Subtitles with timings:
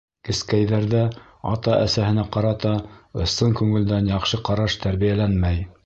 [0.27, 1.01] Кескәйҙәрҙә
[1.51, 2.73] ата-әсәһенә ҡарата
[3.27, 5.67] ысын күңелдән яҡшы ҡараш тәрбиәләнмәй.